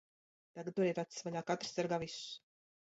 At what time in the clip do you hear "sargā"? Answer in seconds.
1.79-2.03